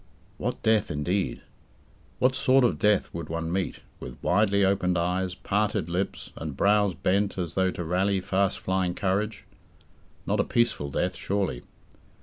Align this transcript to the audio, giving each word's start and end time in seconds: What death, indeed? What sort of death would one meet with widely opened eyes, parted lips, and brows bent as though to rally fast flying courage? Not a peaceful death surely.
What 0.39 0.63
death, 0.63 0.89
indeed? 0.89 1.41
What 2.17 2.33
sort 2.35 2.63
of 2.63 2.79
death 2.79 3.13
would 3.13 3.29
one 3.29 3.51
meet 3.51 3.81
with 3.99 4.17
widely 4.23 4.65
opened 4.65 4.97
eyes, 4.97 5.35
parted 5.35 5.89
lips, 5.91 6.31
and 6.35 6.57
brows 6.57 6.95
bent 6.95 7.37
as 7.37 7.53
though 7.53 7.69
to 7.69 7.83
rally 7.83 8.19
fast 8.19 8.57
flying 8.57 8.95
courage? 8.95 9.45
Not 10.25 10.39
a 10.39 10.43
peaceful 10.43 10.89
death 10.89 11.15
surely. 11.15 11.61